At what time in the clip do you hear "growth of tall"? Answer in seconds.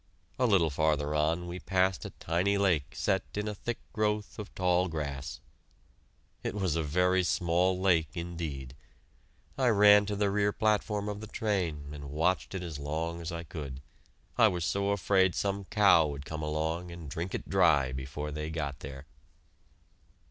3.93-4.87